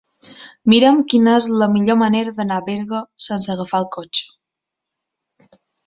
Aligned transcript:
Mira'm 0.71 1.01
quina 1.13 1.35
és 1.41 1.49
la 1.63 1.67
millor 1.75 1.99
manera 2.05 2.35
d'anar 2.39 2.57
a 2.57 2.65
Berga 2.73 3.05
sense 3.29 3.55
agafar 3.57 3.83
el 3.85 3.89
cotxe. 4.01 5.59